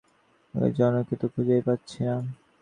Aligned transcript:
আগের 0.53 0.71
জনকে 0.77 1.15
তো 1.21 1.25
খুঁজেই 1.33 1.61
পাচ্ছিনা। 1.67 2.15